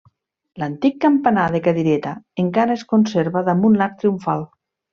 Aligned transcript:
L'antic 0.61 0.95
campanar 1.05 1.43
de 1.57 1.61
cadireta 1.67 2.13
encara 2.45 2.77
es 2.79 2.87
conserva 2.95 3.45
damunt 3.53 3.79
l’arc 3.83 3.97
triomfal. 4.03 4.47